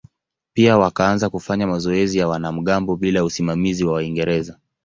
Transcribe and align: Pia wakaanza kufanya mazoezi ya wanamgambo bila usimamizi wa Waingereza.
Pia 0.53 0.77
wakaanza 0.77 1.29
kufanya 1.29 1.67
mazoezi 1.67 2.17
ya 2.17 2.27
wanamgambo 2.27 2.95
bila 2.95 3.23
usimamizi 3.23 3.85
wa 3.85 3.93
Waingereza. 3.93 4.59